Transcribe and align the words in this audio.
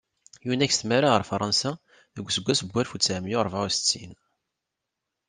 Yunag 0.45 0.71
s 0.73 0.77
tmara 0.79 1.09
ɣer 1.09 1.23
Fransa 1.31 1.71
deg 2.15 2.25
useggas 2.27 2.61
n 2.63 2.71
walef 2.73 2.93
u 2.95 2.97
tesεemya 2.99 3.37
u 3.39 3.41
rebεa 3.45 3.67
u 3.67 3.69
settin. 3.75 4.13